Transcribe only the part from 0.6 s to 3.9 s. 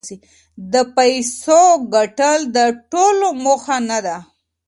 د پیسو ګټل د ټولو موخه